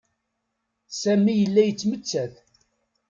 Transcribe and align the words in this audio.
Sami 1.01 1.33
yella 1.35 1.61
yettmettat. 1.63 2.33